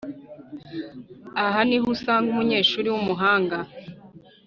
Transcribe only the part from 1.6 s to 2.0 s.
ni ho